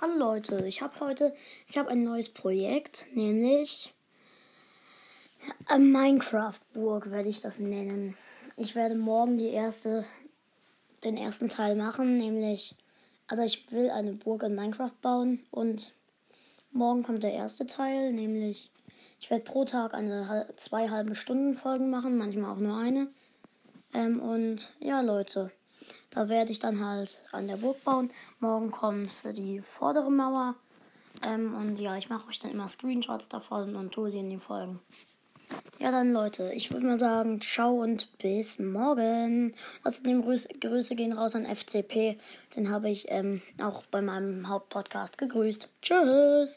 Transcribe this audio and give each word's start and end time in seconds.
Hallo 0.00 0.16
Leute, 0.16 0.66
ich 0.66 0.82
habe 0.82 0.98
heute, 0.98 1.32
ich 1.68 1.78
habe 1.78 1.90
ein 1.90 2.02
neues 2.02 2.28
Projekt, 2.28 3.06
nämlich 3.14 3.94
äh, 5.70 5.78
Minecraft 5.78 6.58
Burg 6.72 7.12
werde 7.12 7.28
ich 7.28 7.40
das 7.40 7.60
nennen. 7.60 8.16
Ich 8.56 8.74
werde 8.74 8.96
morgen 8.96 9.38
die 9.38 9.50
erste, 9.50 10.04
den 11.04 11.16
ersten 11.16 11.48
Teil 11.48 11.76
machen, 11.76 12.18
nämlich, 12.18 12.74
also 13.28 13.44
ich 13.44 13.70
will 13.70 13.88
eine 13.88 14.14
Burg 14.14 14.42
in 14.42 14.56
Minecraft 14.56 15.00
bauen 15.00 15.46
und 15.52 15.94
morgen 16.72 17.04
kommt 17.04 17.22
der 17.22 17.32
erste 17.32 17.64
Teil, 17.64 18.12
nämlich 18.12 18.72
ich 19.20 19.30
werde 19.30 19.44
pro 19.44 19.64
Tag 19.64 19.94
eine 19.94 20.48
zwei 20.56 20.90
halbe 20.90 21.14
Stunden 21.14 21.54
Folgen 21.54 21.88
machen, 21.88 22.18
manchmal 22.18 22.50
auch 22.50 22.60
nur 22.60 22.76
eine. 22.76 23.08
Ähm, 23.92 24.18
und 24.20 24.72
ja 24.80 25.00
Leute. 25.02 25.52
Da 26.10 26.28
werde 26.28 26.52
ich 26.52 26.58
dann 26.58 26.84
halt 26.84 27.22
an 27.32 27.48
der 27.48 27.56
Burg 27.56 27.82
bauen. 27.84 28.10
Morgen 28.40 28.70
kommt 28.70 29.24
die 29.36 29.60
vordere 29.60 30.10
Mauer. 30.10 30.54
Ähm, 31.22 31.54
und 31.54 31.78
ja, 31.78 31.96
ich 31.96 32.10
mache 32.10 32.28
euch 32.28 32.38
dann 32.38 32.50
immer 32.50 32.68
Screenshots 32.68 33.28
davon 33.28 33.76
und 33.76 33.92
tue 33.92 34.10
sie 34.10 34.18
in 34.18 34.30
die 34.30 34.38
Folgen. 34.38 34.80
Ja, 35.78 35.90
dann 35.90 36.12
Leute, 36.12 36.52
ich 36.54 36.72
würde 36.72 36.86
mal 36.86 36.98
sagen, 36.98 37.40
ciao 37.40 37.82
und 37.82 38.16
bis 38.18 38.58
morgen. 38.58 39.54
Außerdem 39.82 40.22
Grüße, 40.22 40.48
Grüße 40.60 40.96
gehen 40.96 41.12
raus 41.12 41.34
an 41.34 41.46
FCP. 41.46 42.18
Den 42.56 42.70
habe 42.70 42.90
ich 42.90 43.06
ähm, 43.10 43.42
auch 43.62 43.84
bei 43.90 44.00
meinem 44.00 44.48
Hauptpodcast 44.48 45.18
gegrüßt. 45.18 45.68
Tschüss. 45.82 46.52